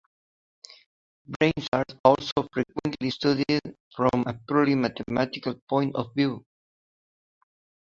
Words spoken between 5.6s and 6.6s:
point of view.